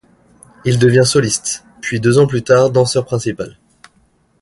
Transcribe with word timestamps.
Il 0.65 0.79
devient 0.79 1.05
soliste, 1.05 1.63
puis 1.79 1.99
deux 1.99 2.17
ans 2.17 2.25
plus 2.25 2.41
tard 2.41 2.71
danseur 2.71 3.05
principal. 3.05 3.55